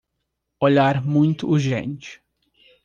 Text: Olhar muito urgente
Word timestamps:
Olhar 0.59 1.05
muito 1.05 1.47
urgente 1.47 2.23